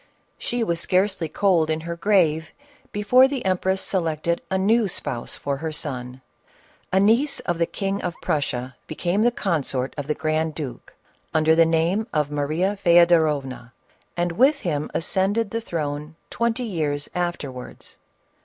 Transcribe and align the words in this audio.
She 0.39 0.63
was 0.63 0.79
scarcely 0.79 1.29
cold 1.29 1.69
in 1.69 1.81
her 1.81 1.95
grave, 1.95 2.53
before 2.91 3.27
the 3.27 3.45
em 3.45 3.59
press 3.59 3.81
selected 3.81 4.41
a 4.49 4.57
new 4.57 4.87
spouse 4.87 5.35
for 5.35 5.57
her 5.57 5.71
son. 5.71 6.23
A 6.91 6.99
niece 6.99 7.39
of 7.41 7.59
the 7.59 7.67
King 7.67 8.01
of 8.01 8.15
Prussia 8.19 8.75
became 8.87 9.21
the 9.21 9.29
consort 9.29 9.93
of 9.99 10.07
the 10.07 10.15
grand 10.15 10.55
duke, 10.55 10.95
under 11.35 11.53
the 11.53 11.67
name 11.67 12.07
of 12.15 12.31
Maria 12.31 12.75
Feodorovna, 12.83 13.73
and 14.17 14.31
with 14.31 14.61
him 14.61 14.89
ascended 14.95 15.51
the 15.51 15.61
throne 15.61 16.15
twenty 16.31 16.63
years 16.63 17.07
afterwards. 17.13 17.99